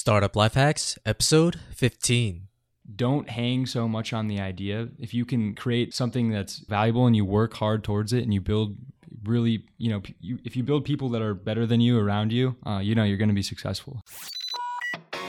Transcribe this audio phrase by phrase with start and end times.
[0.00, 2.48] Startup Life Hacks, episode 15.
[2.96, 4.88] Don't hang so much on the idea.
[4.98, 8.40] If you can create something that's valuable and you work hard towards it and you
[8.40, 8.78] build
[9.24, 12.78] really, you know, if you build people that are better than you around you, uh,
[12.78, 14.02] you know, you're going to be successful.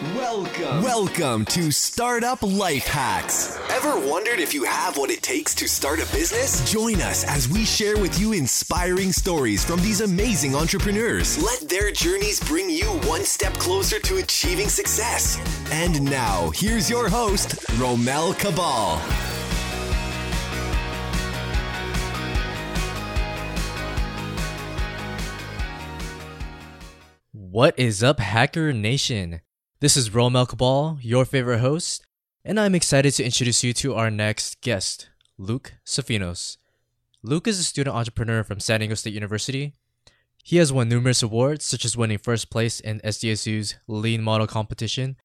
[0.02, 0.81] Welcome.
[0.81, 3.60] Welcome to Startup Life Hacks.
[3.70, 6.67] Ever wondered if you have what it takes to start a business?
[6.72, 11.38] Join us as we share with you inspiring stories from these amazing entrepreneurs.
[11.44, 15.38] Let their journeys bring you one step closer to achieving success.
[15.72, 18.97] And now, here's your host, Romel Cabal.
[27.33, 29.41] What is up, Hacker Nation?
[29.81, 32.05] This is Romel Cabal, your favorite host,
[32.45, 36.58] and I'm excited to introduce you to our next guest, Luke Sofinos.
[37.23, 39.73] Luke is a student entrepreneur from San Diego State University.
[40.44, 45.16] He has won numerous awards, such as winning first place in SDSU's Lean Model Competition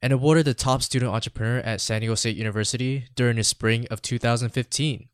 [0.00, 4.00] and awarded the top student entrepreneur at San Diego State University during the spring of
[4.00, 5.10] 2015.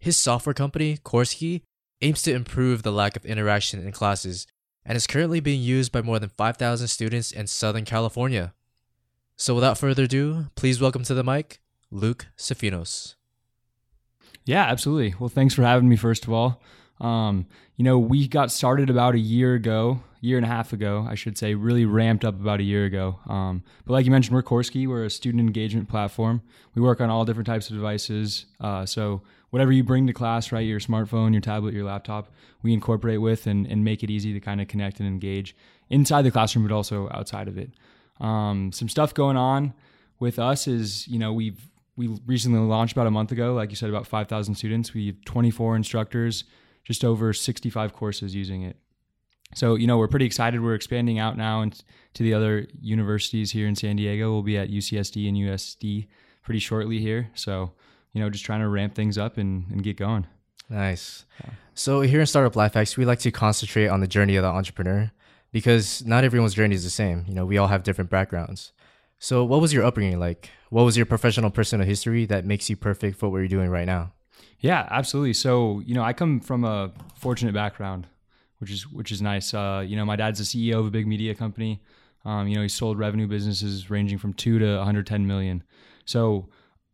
[0.00, 1.62] His software company, Coursekey,
[2.02, 4.48] aims to improve the lack of interaction in classes
[4.90, 8.52] and is currently being used by more than 5,000 students in Southern California.
[9.36, 11.60] So without further ado, please welcome to the mic,
[11.92, 13.14] Luke Sofinos.
[14.44, 15.14] Yeah, absolutely.
[15.20, 16.60] Well, thanks for having me, first of all.
[17.00, 17.46] Um,
[17.76, 21.14] you know, we got started about a year ago, year and a half ago, I
[21.14, 23.20] should say, really ramped up about a year ago.
[23.28, 24.88] Um, but like you mentioned, we're Coursekey.
[24.88, 26.42] We're a student engagement platform.
[26.74, 28.46] We work on all different types of devices.
[28.58, 32.72] Uh, so whatever you bring to class, right, your smartphone, your tablet, your laptop, we
[32.72, 35.56] incorporate with and, and make it easy to kind of connect and engage
[35.88, 37.70] inside the classroom, but also outside of it.
[38.20, 39.74] Um, some stuff going on
[40.18, 43.76] with us is, you know, we've we recently launched about a month ago, like you
[43.76, 44.94] said, about 5,000 students.
[44.94, 46.44] We have 24 instructors,
[46.82, 48.76] just over 65 courses using it.
[49.54, 50.62] So, you know, we're pretty excited.
[50.62, 51.78] We're expanding out now and
[52.14, 54.32] to the other universities here in San Diego.
[54.32, 56.06] We'll be at UCSD and USD
[56.42, 57.30] pretty shortly here.
[57.34, 57.72] So,
[58.12, 60.26] you know, just trying to ramp things up and, and get going.
[60.68, 61.24] Nice.
[61.44, 61.50] Yeah.
[61.74, 64.48] So here in Startup Life Hacks, we like to concentrate on the journey of the
[64.48, 65.10] entrepreneur
[65.52, 67.24] because not everyone's journey is the same.
[67.26, 68.72] You know, we all have different backgrounds.
[69.18, 70.50] So what was your upbringing like?
[70.70, 73.86] What was your professional personal history that makes you perfect for what you're doing right
[73.86, 74.12] now?
[74.60, 75.34] Yeah, absolutely.
[75.34, 78.06] So, you know, I come from a fortunate background,
[78.58, 79.52] which is which is nice.
[79.52, 81.82] Uh, you know, my dad's the CEO of a big media company.
[82.24, 85.62] Um, you know, he sold revenue businesses ranging from 2 to 110 million.
[86.04, 86.48] So,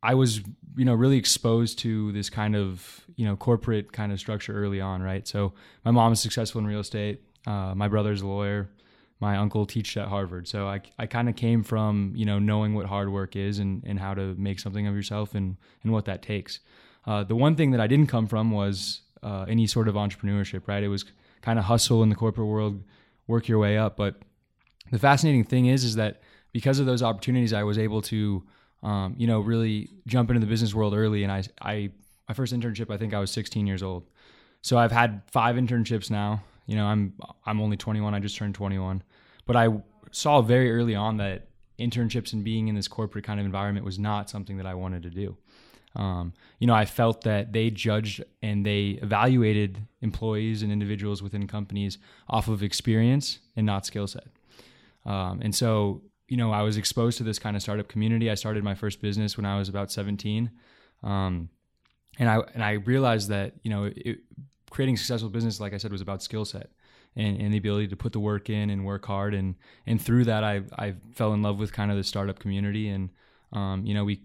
[0.07, 0.41] I was,
[0.77, 4.81] you know, really exposed to this kind of, you know, corporate kind of structure early
[4.81, 5.27] on, right?
[5.27, 5.53] So
[5.85, 7.23] my mom is successful in real estate.
[7.45, 8.71] Uh, my brother's a lawyer.
[9.19, 10.47] My uncle teaches at Harvard.
[10.47, 13.83] So I, I kind of came from, you know, knowing what hard work is and,
[13.85, 16.61] and how to make something of yourself and, and what that takes.
[17.05, 20.69] Uh, the one thing that I didn't come from was uh, any sort of entrepreneurship,
[20.69, 20.85] right?
[20.85, 21.05] It was
[21.43, 22.85] kind of hustle in the corporate world,
[23.27, 23.97] work your way up.
[23.97, 24.23] But
[24.93, 26.21] the fascinating thing is, is that
[26.53, 28.45] because of those opportunities, I was able to
[28.87, 31.25] um, you know, really jump into the business world early.
[31.25, 31.91] And I, I,
[32.29, 34.05] my first internship, I think I was 16 years old.
[34.63, 36.45] So I've had five internships now.
[36.67, 37.15] You know, I'm,
[37.45, 38.15] I'm only 21.
[38.15, 39.03] I just turned 21.
[39.45, 39.69] But I
[40.13, 41.49] saw very early on that
[41.81, 45.03] internships and being in this corporate kind of environment was not something that I wanted
[45.03, 45.37] to do.
[45.97, 51.49] Um, you know, I felt that they judged and they evaluated employees and individuals within
[51.49, 51.99] companies
[52.29, 54.29] off of experience and not skill set.
[55.05, 58.31] Um, and so you know, I was exposed to this kind of startup community.
[58.31, 60.51] I started my first business when I was about 17.
[61.03, 61.49] Um,
[62.19, 64.19] and I, and I realized that, you know, it,
[64.71, 66.71] creating successful business, like I said, was about skill set
[67.15, 69.35] and, and the ability to put the work in and work hard.
[69.35, 69.55] And,
[69.87, 72.89] and through that, I, I fell in love with kind of the startup community.
[72.89, 73.11] And,
[73.53, 74.23] um, you know, we,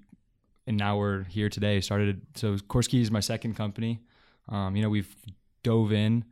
[0.66, 2.22] and now we're here today started.
[2.36, 4.00] So Coursekey is my second company.
[4.50, 5.16] Um, you know, we've
[5.64, 6.26] dove in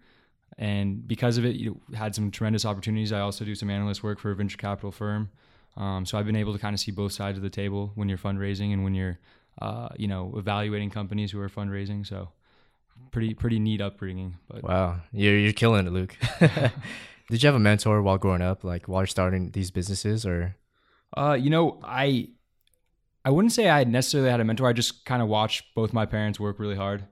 [0.59, 3.13] and because of it, you had some tremendous opportunities.
[3.13, 5.29] I also do some analyst work for a venture capital firm.
[5.77, 8.09] Um, so I've been able to kind of see both sides of the table when
[8.09, 9.19] you're fundraising and when you're,
[9.61, 12.05] uh, you know, evaluating companies who are fundraising.
[12.05, 12.29] So
[13.11, 14.37] pretty pretty neat upbringing.
[14.49, 16.17] But wow, you're you're killing it, Luke.
[17.29, 20.55] Did you have a mentor while growing up, like while you're starting these businesses, or?
[21.15, 22.29] Uh, you know, I
[23.23, 24.67] I wouldn't say I necessarily had a mentor.
[24.67, 27.05] I just kind of watched both my parents work really hard.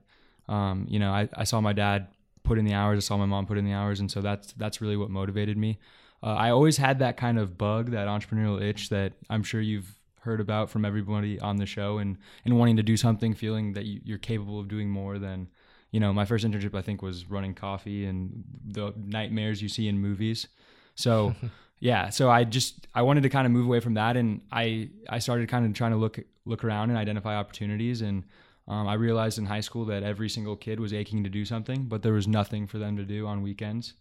[0.48, 2.08] Um, you know, I, I saw my dad
[2.42, 2.98] put in the hours.
[2.98, 5.56] I saw my mom put in the hours, and so that's that's really what motivated
[5.56, 5.78] me
[6.22, 9.94] uh, I always had that kind of bug, that entrepreneurial itch that I'm sure you've
[10.20, 13.84] heard about from everybody on the show, and and wanting to do something, feeling that
[13.84, 15.48] you, you're capable of doing more than,
[15.90, 19.88] you know, my first internship I think was running coffee and the nightmares you see
[19.88, 20.48] in movies.
[20.94, 21.34] So.
[21.80, 24.88] yeah so i just i wanted to kind of move away from that and i
[25.08, 28.24] i started kind of trying to look look around and identify opportunities and
[28.66, 31.84] um, i realized in high school that every single kid was aching to do something
[31.84, 33.94] but there was nothing for them to do on weekends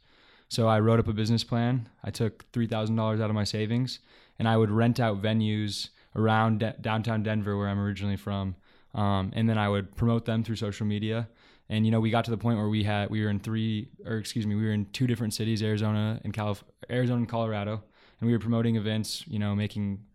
[0.50, 1.90] So I wrote up a business plan.
[2.04, 4.00] I took three thousand dollars out of my savings,
[4.40, 8.56] and I would rent out venues around d- downtown Denver, where I'm originally from,
[8.96, 11.28] um, and then I would promote them through social media.
[11.70, 13.90] And you know, we got to the point where we had we were in three,
[14.06, 17.84] or excuse me, we were in two different cities, Arizona and Calif- Arizona and Colorado,
[18.20, 19.26] and we were promoting events.
[19.28, 20.06] You know, making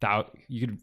[0.00, 0.78] that you could.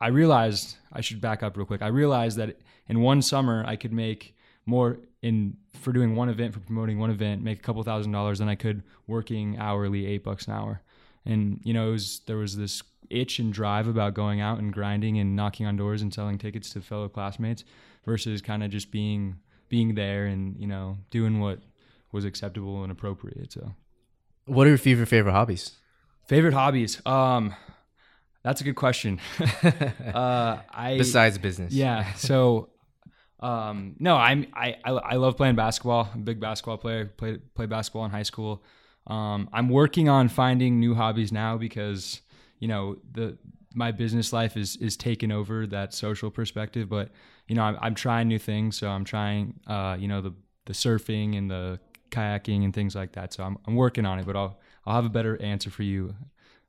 [0.00, 1.82] I realized I should back up real quick.
[1.82, 2.56] I realized that
[2.86, 4.36] in one summer I could make
[4.68, 8.38] more in for doing one event for promoting one event, make a couple thousand dollars
[8.38, 10.82] than I could working hourly eight bucks an hour.
[11.24, 14.72] And you know, it was there was this itch and drive about going out and
[14.72, 17.64] grinding and knocking on doors and selling tickets to fellow classmates
[18.04, 19.36] versus kind of just being
[19.68, 21.60] being there and you know doing what
[22.12, 23.52] was acceptable and appropriate.
[23.52, 23.74] So,
[24.46, 25.72] What are your favorite favorite hobbies?
[26.26, 27.00] favorite hobbies.
[27.06, 27.54] Um,
[28.42, 29.20] that's a good question.
[30.14, 31.72] uh, I Besides business.
[31.72, 32.12] yeah.
[32.14, 32.68] So,
[33.40, 36.08] um, no, I'm I, I I love playing basketball.
[36.12, 37.06] I'm a big basketball player.
[37.06, 38.62] Played played basketball in high school.
[39.06, 42.20] Um, I'm working on finding new hobbies now because
[42.58, 43.38] you know the
[43.74, 46.88] my business life is is taking over that social perspective.
[46.88, 47.10] But
[47.46, 48.76] you know, I'm, I'm trying new things.
[48.76, 50.34] So I'm trying, uh, you know, the
[50.66, 51.80] the surfing and the
[52.10, 53.32] kayaking and things like that.
[53.32, 54.26] So I'm I'm working on it.
[54.26, 56.14] But I'll I'll have a better answer for you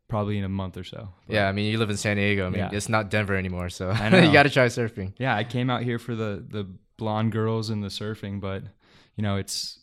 [0.09, 1.07] probably in a month or so.
[1.27, 2.45] But- Yeah, I mean, you live in San Diego.
[2.47, 2.69] I mean, Yeah.
[2.73, 4.19] it's not Denver anymore, so I know.
[4.19, 5.13] you got to try surfing.
[5.17, 6.67] yeah, I came out here for the the
[6.97, 8.63] blonde girls and the surfing, but
[9.15, 9.79] you know, it's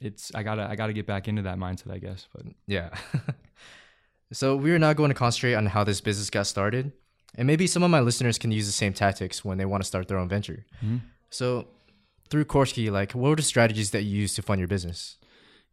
[0.00, 2.26] it's I gotta I gotta get back into that mindset, I guess.
[2.34, 2.88] But Yeah.
[4.32, 6.92] so we're now going to concentrate on how this business got started,
[7.36, 9.86] and maybe some of my listeners can use the same tactics when they want to
[9.86, 10.64] start their own venture.
[10.84, 10.98] Mm-hmm.
[11.30, 11.68] So
[12.30, 15.16] through Coursekey, like, what were the strategies that you used to fund your business?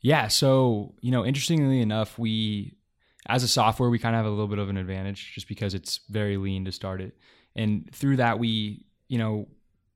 [0.02, 2.76] yeah, so you know, interestingly enough, we
[3.28, 5.74] as a software we kind of have a little bit of an advantage just because
[5.74, 7.16] it's very lean to start it,
[7.56, 9.48] and through that we you know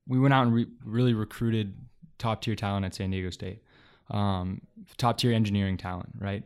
[0.08, 1.76] we went out and re- really recruited
[2.18, 3.64] top tier talent at San Diego State,
[4.10, 4.62] um,
[4.98, 6.44] top tier engineering talent, right?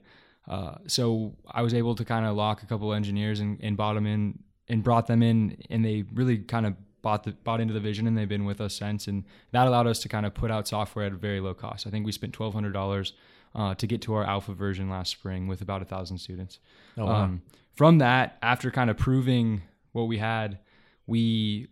[0.48, 3.94] Uh, so I was able to kind of lock a couple engineers and, and bought
[3.94, 7.74] them in and brought them in, and they really kind of bought the bought into
[7.74, 9.08] the vision, and they've been with us since.
[9.08, 11.88] And that allowed us to kind of put out software at a very low cost.
[11.88, 13.14] I think we spent twelve hundred dollars
[13.56, 16.60] uh, to get to our alpha version last spring with about a thousand students.
[16.98, 17.24] Oh, wow.
[17.24, 17.42] Um,
[17.76, 20.60] from that, after kind of proving what we had,
[21.08, 21.68] we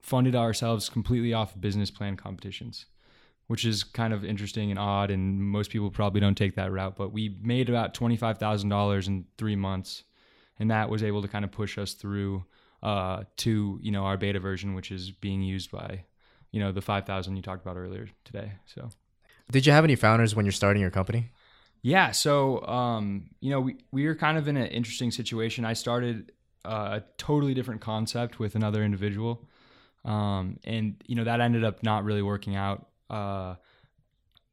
[0.00, 2.86] funded ourselves completely off business plan competitions,
[3.46, 5.10] which is kind of interesting and odd.
[5.10, 6.96] And most people probably don't take that route.
[6.96, 10.04] But we made about $25,000 in three months.
[10.58, 12.44] And that was able to kind of push us through
[12.82, 16.04] uh, to, you know, our beta version, which is being used by,
[16.50, 18.52] you know, the 5,000 you talked about earlier today.
[18.66, 18.90] So.
[19.50, 21.30] Did you have any founders when you're starting your company?
[21.82, 25.64] Yeah, so um, you know, we we were kind of in an interesting situation.
[25.64, 26.32] I started
[26.64, 29.48] uh, a totally different concept with another individual,
[30.04, 32.88] um, and you know that ended up not really working out.
[33.08, 33.54] Uh,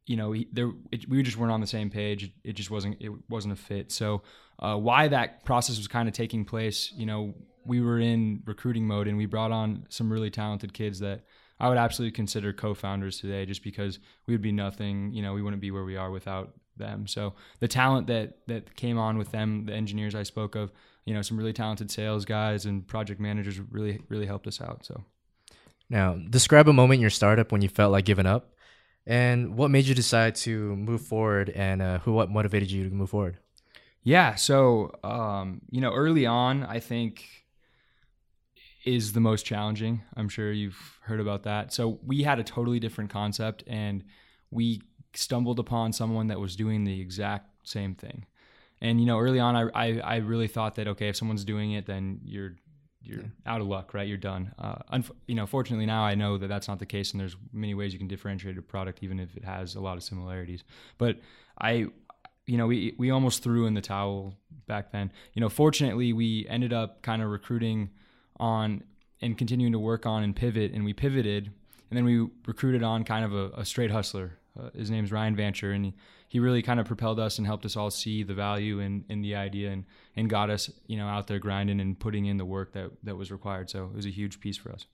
[0.06, 2.32] you know, he, there it, we just weren't on the same page.
[2.44, 3.92] It just wasn't it wasn't a fit.
[3.92, 4.22] So
[4.60, 7.34] uh, why that process was kind of taking place, you know,
[7.66, 11.22] we were in recruiting mode and we brought on some really talented kids that
[11.60, 15.12] I would absolutely consider co-founders today, just because we would be nothing.
[15.14, 17.08] You know, we wouldn't be where we are without them.
[17.08, 20.72] So the talent that that came on with them, the engineers I spoke of,
[21.06, 24.86] you know, some really talented sales guys and project managers really really helped us out.
[24.86, 25.04] So.
[25.90, 28.56] Now, describe a moment in your startup when you felt like giving up,
[29.06, 32.96] and what made you decide to move forward, and uh, who what motivated you to
[32.96, 33.38] move forward.
[34.04, 34.36] Yeah.
[34.36, 37.45] So, um, you know, early on, I think
[38.86, 40.04] is the most challenging.
[40.16, 41.74] I'm sure you've heard about that.
[41.74, 44.04] So, we had a totally different concept and
[44.52, 44.82] we
[45.14, 48.26] stumbled upon someone that was doing the exact same thing.
[48.82, 51.72] And, you know, early on, I, I, I really thought that, okay, if someone's doing
[51.72, 52.56] it, then you're,
[53.02, 54.08] you're out of luck, right?
[54.08, 54.54] You're done.
[54.60, 57.38] Uh, unf- you know, fortunately now I know that that's not the case, and there's
[57.54, 60.64] many ways you can differentiate a product, even if it has a lot of similarities.
[60.98, 61.20] But
[61.60, 61.88] I,
[62.48, 64.36] you know, we we almost threw in the towel
[64.68, 65.12] back then.
[65.34, 67.92] You know, fortunately, we ended up kind of recruiting
[68.38, 68.84] on
[69.22, 71.52] and continuing to work on and pivot, and we pivoted,
[71.90, 74.38] and then we recruited on kind of a, a straight hustler.
[74.60, 75.94] Uh, his name's Ryan Vancher, and he,
[76.28, 79.22] he really kind of propelled us and helped us all see the value in, in
[79.22, 82.46] the idea and, and got us, you know, out there grinding and putting in the
[82.46, 83.70] work that, that was required.
[83.70, 84.86] So it was a huge piece for us.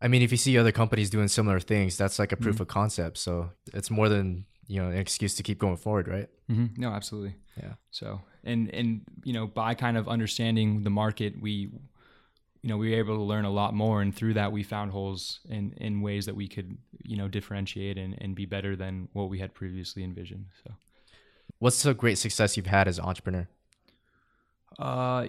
[0.00, 2.68] I mean, if you see other companies doing similar things, that's like a proof of
[2.68, 3.18] concept.
[3.18, 6.28] So it's more than you know an excuse to keep going forward, right?
[6.50, 6.80] Mm-hmm.
[6.80, 7.34] No, absolutely.
[7.56, 7.74] Yeah.
[7.90, 11.70] So, and and you know, by kind of understanding the market, we,
[12.66, 14.90] you know, we were able to learn a lot more, and through that, we found
[14.90, 19.08] holes in in ways that we could, you know, differentiate and and be better than
[19.12, 20.46] what we had previously envisioned.
[20.64, 20.74] So,
[21.60, 23.46] What's the great success you've had as an entrepreneur?
[24.80, 25.28] uh,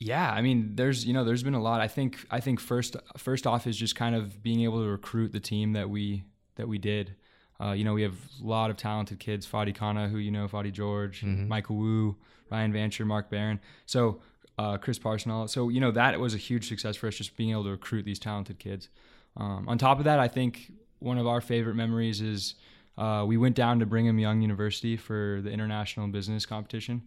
[0.00, 1.82] yeah, I mean, there's you know, there's been a lot.
[1.82, 5.32] I think I think first first off is just kind of being able to recruit
[5.32, 6.24] the team that we
[6.56, 7.16] that we did.
[7.60, 10.48] Uh, you know, we have a lot of talented kids, Fadi Kana, who you know,
[10.48, 12.16] Fadi George, Michael Wu,
[12.50, 13.60] Ryan Vancher, Mark Barron.
[13.84, 14.22] So
[14.58, 15.48] uh, Chris Parsonal.
[15.48, 18.04] So you know that was a huge success for us, just being able to recruit
[18.04, 18.88] these talented kids.
[19.36, 22.54] Um, on top of that, I think one of our favorite memories is
[22.96, 27.02] uh, we went down to Brigham Young University for the international business competition.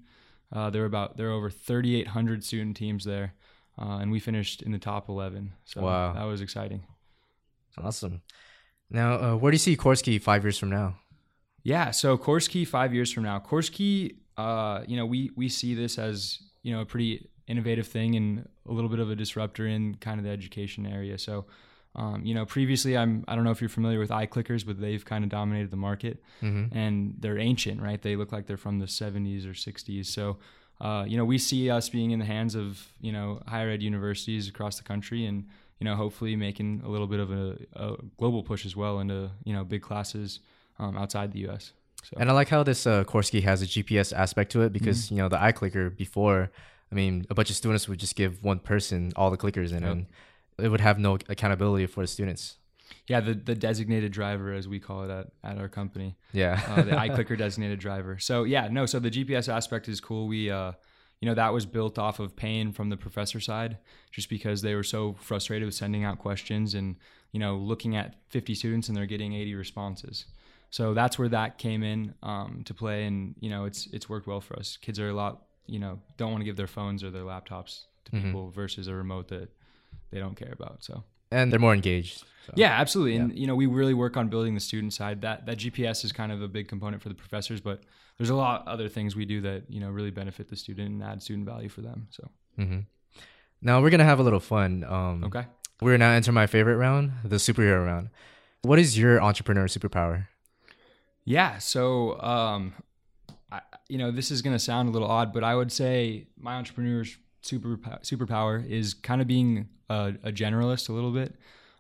[0.54, 3.34] Uh, there were about there were over 3,800 student teams there,
[3.82, 5.54] uh, and we finished in the top 11.
[5.66, 6.14] So Wow.
[6.14, 6.84] that was exciting.
[7.78, 8.22] Awesome.
[8.90, 10.96] Now, uh, where do you see Coursekey five years from now?
[11.64, 15.98] Yeah, so Coursekey five years from now, Coursekey, uh, you know, we we see this
[15.98, 19.96] as you know a pretty innovative thing and a little bit of a disruptor in
[20.08, 21.18] kind of the education area.
[21.18, 21.46] So,
[22.02, 25.04] um, you know, previously I'm I don't know if you're familiar with iClickers, but they've
[25.14, 26.16] kind of dominated the market,
[26.82, 28.02] and they're ancient, right?
[28.02, 30.06] They look like they're from the 70s or 60s.
[30.18, 30.38] So,
[30.80, 32.68] uh, you know, we see us being in the hands of
[33.02, 35.46] you know higher ed universities across the country and
[35.80, 39.32] you know, hopefully making a little bit of a, a global push as well into
[39.48, 40.40] you know big classes
[40.80, 41.74] um, outside the U.S.
[42.04, 45.00] So And I like how this uh, Coursekey has a GPS aspect to it because
[45.06, 45.16] Mm-hmm.
[45.16, 46.40] you know the iClicker before,
[46.92, 49.82] I mean, a bunch of students would just give one person all the clickers, and,
[49.82, 49.92] Yep.
[49.92, 50.06] and
[50.58, 52.58] it would have no accountability for the students.
[53.08, 56.82] yeah, the the designated driver as we call it at, at our company, Yeah, uh,
[56.82, 58.20] the iClicker designated driver.
[58.20, 60.28] So yeah, no, so the GPS aspect is cool.
[60.28, 60.74] We uh,
[61.22, 63.78] you know that was built off of pain from the professor side,
[64.12, 66.98] just because they were so frustrated with sending out questions and
[67.32, 70.26] you know looking at 50 students and they're getting 80 responses.
[70.70, 74.28] So that's where that came in um, to play, and you know it's it's worked
[74.28, 74.78] well for us.
[74.78, 77.84] Kids are a lot you know don't want to give their phones or their laptops
[78.06, 79.50] to people versus a remote that
[80.12, 80.84] they don't care about.
[80.84, 82.20] So and they're more engaged.
[82.46, 82.54] so.
[82.56, 83.16] yeah, absolutely.
[83.16, 85.22] And you know, we really work on building the student side.
[85.22, 87.82] That that GPS is kind of a big component for the professors, but
[88.18, 90.90] there's a lot of other things we do that you know really benefit the student
[90.90, 92.08] and add student value for them.
[92.12, 92.80] So mm-hmm.
[93.62, 94.84] Now we're gonna have a little fun.
[94.84, 95.46] Um, okay,
[95.82, 98.10] We're now enter my favorite round, the superhero round.
[98.64, 100.28] What is your entrepreneur superpower?
[101.26, 101.60] yeah.
[101.60, 102.74] So um,
[103.92, 107.18] you know, this is gonna sound a little odd, but I would say my entrepreneur's
[107.42, 111.36] super superpower is kind of being a, a generalist a little bit.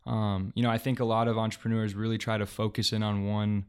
[0.05, 3.27] Um, you know, I think a lot of entrepreneurs really try to focus in on
[3.27, 3.65] one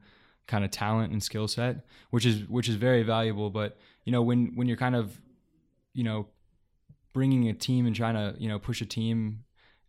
[0.48, 3.48] kind of talent and skill set, which is which is very valuable.
[3.48, 5.20] But you know, when when you're kind of
[5.94, 6.26] you know
[7.12, 9.44] bringing a team and trying to you know push a team.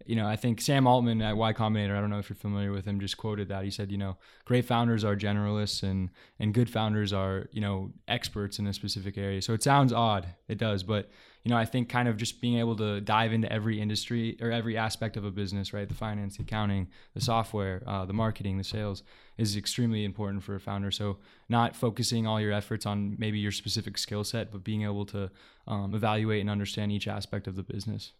[0.05, 1.95] You know, I think Sam Altman at Y Combinator.
[1.95, 2.99] I don't know if you're familiar with him.
[2.99, 7.13] Just quoted that he said, you know, great founders are generalists and and good founders
[7.13, 9.41] are you know experts in a specific area.
[9.41, 11.09] So it sounds odd, it does, but
[11.43, 14.49] you know, I think kind of just being able to dive into every industry or
[14.49, 15.87] every aspect of a business, right?
[15.87, 19.03] The finance, the accounting, the software, uh, the marketing, the sales
[19.37, 20.89] is extremely important for a founder.
[20.89, 21.17] So
[21.49, 25.31] not focusing all your efforts on maybe your specific skill set, but being able to
[25.67, 28.13] um, evaluate and understand each aspect of the business.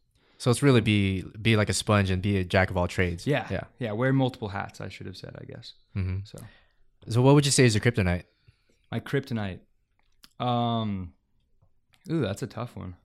[0.44, 3.26] So it's really be be like a sponge and be a jack of all trades.
[3.26, 3.64] Yeah, yeah.
[3.80, 3.94] yeah.
[3.94, 4.82] Wear multiple hats.
[4.82, 5.72] I should have said, I guess.
[5.94, 6.38] hmm So
[7.08, 8.24] So what would you say is your kryptonite?
[8.92, 9.60] my kryptonite.
[10.42, 11.14] Um,
[12.12, 12.98] ooh, that's a tough one.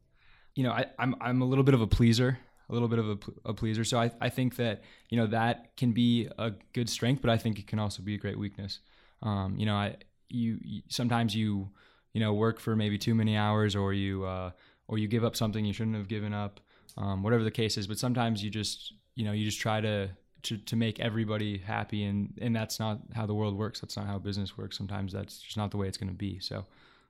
[0.56, 3.08] You know, I, I'm I'm a little bit of a pleaser, a little bit of
[3.08, 3.18] a,
[3.50, 3.84] a pleaser.
[3.84, 7.36] So I, I think that you know that can be a good strength, but I
[7.38, 8.80] think it can also be a great weakness.
[9.22, 9.94] Um, you know, I
[10.28, 11.70] you, you sometimes you
[12.14, 14.50] you know work for maybe too many hours, or you uh,
[14.88, 16.58] or you give up something you shouldn't have given up,
[16.98, 17.86] um, whatever the case is.
[17.86, 20.10] But sometimes you just you know you just try to
[20.42, 24.06] to, to make everybody happy and and that's not how the world works that's not
[24.06, 26.64] how business works sometimes that's just not the way it's going to be so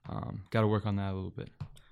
[0.09, 1.51] um, got to work on that a little bit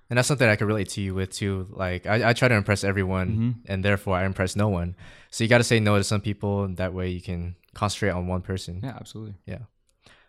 [0.09, 1.67] And that's something I can relate to you with too.
[1.69, 3.51] Like I, I try to impress everyone, Mm-hmm.
[3.71, 4.95] and therefore I impress no one.
[5.29, 8.11] So you got to say no to some people, and that way you can concentrate
[8.17, 8.79] on one person.
[8.83, 9.63] yeah absolutely Yeah.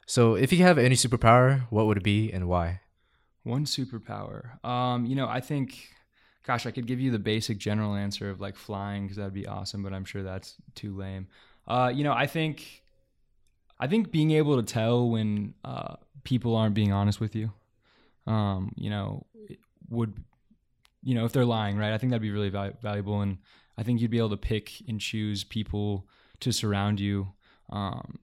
[0.06, 2.80] So if you have any superpower, what would it be and why?
[3.44, 5.88] one superpower um, you know i think
[6.44, 9.46] gosh i could give you the basic general answer of like flying because that'd be
[9.46, 11.26] awesome but i'm sure that's too lame.
[11.66, 12.82] Uh, you know i think
[13.78, 17.52] i think being able to tell when uh, people aren't being honest with you
[18.26, 19.26] um, you know
[19.88, 20.22] would
[21.02, 21.92] you know if they're lying right?
[21.92, 23.38] I think that'd be really val- valuable and
[23.76, 26.06] i think you'd be able to pick and choose people
[26.40, 27.28] to surround you
[27.70, 28.18] um,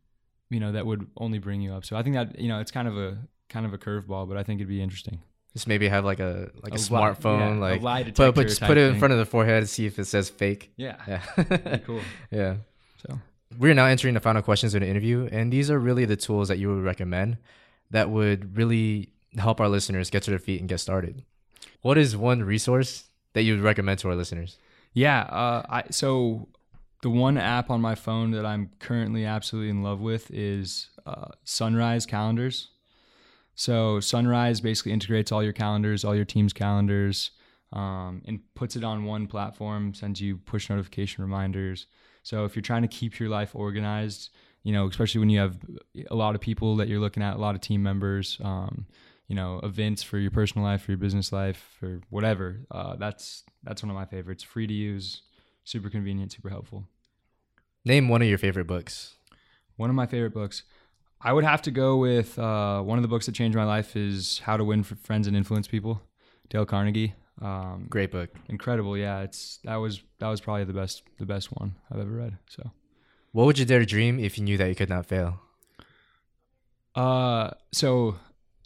[0.49, 1.85] you know that would only bring you up.
[1.85, 3.17] So i think that you know it's kind of a
[3.49, 5.19] kind of a curveball but i think it'd be interesting
[5.55, 8.05] Just maybe have like a like a, A lie- smartphone, yeah, a like lie but
[8.13, 8.99] detector but just type put it in thing.
[8.99, 10.71] front of the forehead and see if it says fake.
[10.75, 11.77] yeah, Yeah.
[11.85, 12.55] Cool yeah.
[13.07, 13.19] so
[13.57, 16.49] We're now entering the final questions of the interview, and these are really the tools
[16.49, 17.37] that you would recommend
[17.91, 21.23] that would really help our listeners get to their feet and get started.
[21.81, 24.57] What is one resource that you would recommend to our listeners?
[24.93, 26.49] Yeah, uh, I so
[27.01, 31.29] the one app on my phone that I'm currently absolutely in love with is uh,
[31.45, 32.69] Sunrise Calendars.
[33.55, 37.31] So Sunrise basically integrates all your calendars, all your team's calendars,
[37.71, 39.93] um, and puts it on one platform.
[39.93, 41.87] Sends you push notification reminders.
[42.23, 44.29] So if you're trying to keep your life organized,
[44.63, 45.57] you know, especially when you have
[46.09, 48.87] a lot of people that you're looking at, a lot of team members, um,
[49.27, 52.61] you know, events for your personal life, for your business life, for whatever.
[52.69, 54.43] Uh, that's that's one of my favorites.
[54.43, 55.21] Free to use,
[55.63, 56.87] super convenient, super helpful.
[57.85, 59.15] Name one of your favorite books.
[59.77, 60.63] One of my favorite books.
[61.25, 63.95] I would have to go with uh, one of the books that changed my life
[63.95, 65.99] is How to Win Friends and Influence People,
[66.49, 67.15] Dale Carnegie.
[67.41, 68.29] Um, Great book.
[68.47, 68.95] Incredible.
[68.95, 72.37] Yeah, it's that was that was probably the best the best one I've ever read.
[72.47, 72.69] So,
[73.31, 75.41] what would you dare to dream if you knew that you could not fail?
[76.93, 78.17] Uh, so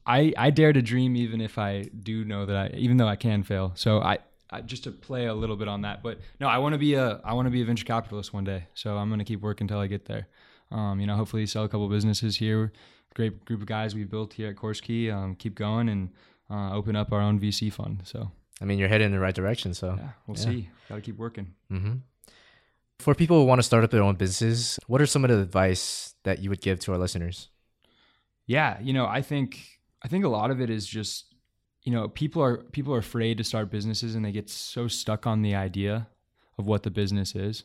[0.06, 3.16] I I dare to dream even if I do know that I even though I
[3.16, 3.72] can fail.
[3.76, 4.18] So I,
[4.50, 6.96] I just to play a little bit on that, but no, I want to be
[6.96, 8.66] a I want to be a venture capitalist one day.
[8.74, 10.28] So I'm gonna keep working until I get there.
[10.72, 12.72] Um, you know, hopefully sell a couple businesses here.
[13.16, 16.10] Great group of guys we built here at Course Um, keep going and
[16.50, 18.02] uh, open up our own VC fund.
[18.04, 19.74] So I mean, you're heading in the right direction.
[19.74, 20.44] So yeah, we'll yeah.
[20.44, 20.70] see.
[20.88, 21.54] Got to keep working.
[21.72, 21.94] Mm-hmm.
[23.00, 25.40] For people who want to start up their own businesses, what are some of the
[25.40, 27.50] advice that you would give to our listeners?
[28.46, 31.34] Yeah, you know, I think I think a lot of it is just
[31.84, 35.26] you know people are people are afraid to start businesses and they get so stuck
[35.26, 36.08] on the idea
[36.58, 37.64] of what the business is,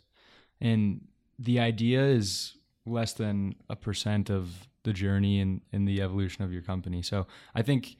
[0.60, 1.00] and
[1.38, 2.54] the idea is
[2.86, 7.02] less than a percent of the journey and, and the evolution of your company.
[7.02, 7.96] So I think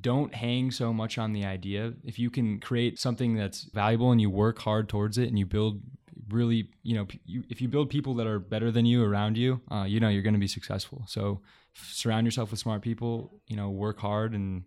[0.00, 1.94] don't hang so much on the idea.
[2.04, 5.46] If you can create something that's valuable and you work hard towards it and you
[5.46, 5.80] build
[6.28, 9.60] really, you know, you, if you build people that are better than you around you,
[9.70, 11.04] uh, you know, you're going to be successful.
[11.06, 11.40] So
[11.74, 14.64] surround yourself with smart people, you know, work hard and,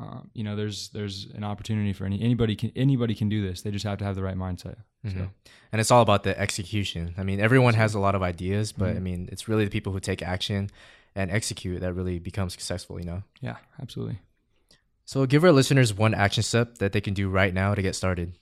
[0.00, 3.62] uh, you know, there's, there's an opportunity for any, anybody can, anybody can do this.
[3.62, 4.76] They just have to have the right mindset.
[5.04, 5.18] Mm-hmm.
[5.18, 5.30] So.
[5.72, 7.14] And it's all about the execution.
[7.18, 8.96] I mean, everyone has a lot of ideas, but mm-hmm.
[8.96, 10.70] I mean, it's really the people who take action
[11.14, 13.22] and execute that really become successful, you know?
[13.40, 14.20] Yeah, absolutely.
[15.04, 17.96] So give our listeners one action step that they can do right now to get
[17.96, 18.38] started.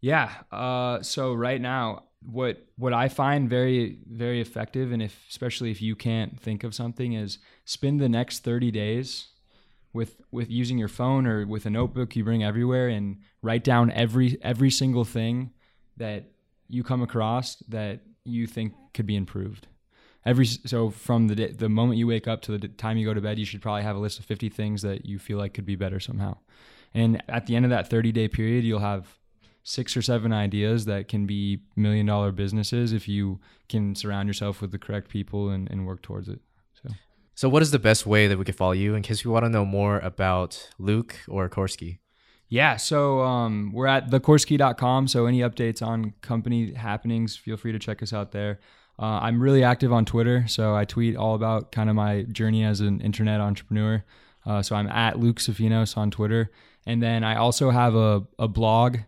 [0.00, 0.30] Yeah.
[0.50, 5.82] Uh, so right now, what what I find very very effective, and if especially if
[5.82, 9.28] you can't think of something, is spend the next thirty days
[9.94, 13.90] with with using your phone or with a notebook you bring everywhere, and write down
[13.92, 15.52] every every single thing
[15.96, 16.32] that
[16.68, 19.68] you come across that you think could be improved
[20.26, 23.14] every so from the day, the moment you wake up to the time you go
[23.14, 25.54] to bed, you should probably have a list of 50 things that you feel like
[25.54, 26.36] could be better somehow.
[26.92, 29.18] And at the end of that 30 day period, you'll have
[29.62, 34.60] six or seven ideas that can be million dollar businesses if you can surround yourself
[34.60, 36.40] with the correct people and, and work towards it.
[37.34, 37.48] So.
[37.48, 39.48] What is the best way that we could follow you in case we want to
[39.48, 41.98] know more about Luke or Coursekey?
[42.48, 45.08] Yeah, so um, we're at thecoursekey.com.
[45.08, 48.60] So, any updates on company happenings, feel free to check us out there.
[48.98, 52.64] Uh, I'm really active on Twitter, so I tweet all about kind of my journey
[52.64, 54.04] as an internet entrepreneur.
[54.46, 56.50] Uh, so I'm at Luke Sofinos on Twitter.
[56.86, 58.98] And then I also have a, a blog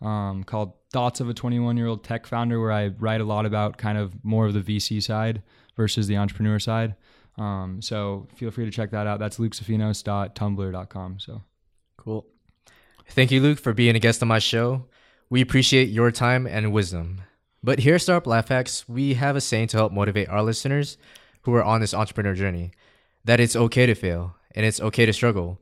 [0.00, 3.46] um, called Thoughts of a 21 year old tech founder, where I write a lot
[3.46, 5.42] about kind of more of the VC side
[5.74, 6.94] versus the entrepreneur side.
[7.38, 9.18] Um, so feel free to check that out.
[9.18, 11.20] That's lukesofinos.tumblr.com.
[11.20, 11.42] So
[11.96, 12.26] cool.
[13.08, 14.86] Thank you, Luke, for being a guest on my show.
[15.30, 17.22] We appreciate your time and wisdom.
[17.62, 20.98] But here at Startup Life Hacks, we have a saying to help motivate our listeners
[21.42, 22.72] who are on this entrepreneur journey
[23.24, 25.60] that it's okay to fail and it's okay to struggle.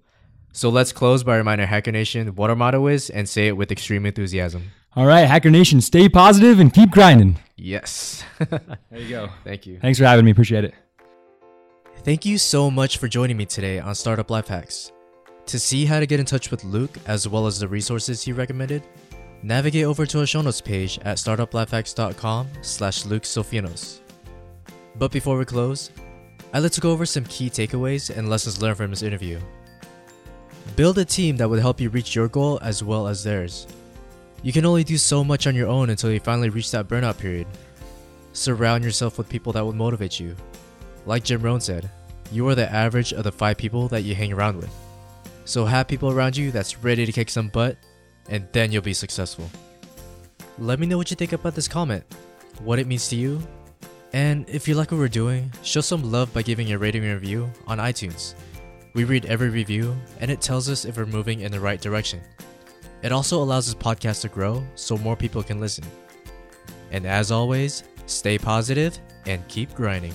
[0.53, 3.71] So let's close by reminding Hacker Nation what our motto is and say it with
[3.71, 4.73] extreme enthusiasm.
[4.97, 7.39] All right, Hacker Nation, stay positive and keep grinding.
[7.57, 8.25] Yes.
[8.39, 8.61] there
[8.93, 9.29] you go.
[9.45, 9.79] Thank you.
[9.79, 10.33] Thanks for having me.
[10.33, 10.75] Appreciate it.
[12.03, 14.93] Thank you so much for joining me today on Startup Life Hacks.
[15.47, 18.33] To see how to get in touch with Luke as well as the resources he
[18.33, 18.83] recommended,
[19.43, 24.01] Navigate over to our show notes page at startuplifehacks.com slash Luke Sofinos.
[24.97, 25.91] But before we close,
[26.53, 29.41] I'd like to go over some key takeaways and lessons learned from this interview.
[30.77, 33.67] Build a team that will help you reach your goal as well as theirs.
[34.43, 37.19] You can only do so much on your own until you finally reach that burnout
[37.19, 37.47] period.
[38.35, 40.37] Surround yourself with people that will motivate you.
[41.07, 41.91] Like Jim Rohn said,
[42.33, 44.71] you are the average of the five people that you hang around with.
[45.45, 47.77] So have people around you that's ready to kick some butt
[48.29, 49.51] and then you'll be successful.
[50.59, 52.05] Let me know what you think about this comment,
[52.63, 53.43] what it means to you,
[54.13, 57.15] and if you like what we're doing, show some love by giving a rating and
[57.15, 58.35] review on iTunes.
[58.93, 62.21] We read every review, and it tells us if we're moving in the right direction.
[63.03, 65.85] It also allows this podcast to grow so more people can listen.
[66.91, 70.15] And as always, stay positive and keep grinding.